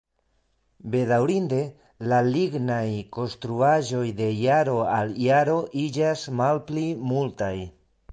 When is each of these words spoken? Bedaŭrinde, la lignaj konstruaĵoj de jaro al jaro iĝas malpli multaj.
Bedaŭrinde, 0.93 1.57
la 2.13 2.21
lignaj 2.27 2.85
konstruaĵoj 3.17 4.01
de 4.21 4.29
jaro 4.45 4.79
al 4.95 5.13
jaro 5.27 5.59
iĝas 5.83 6.25
malpli 6.41 6.87
multaj. 7.11 7.53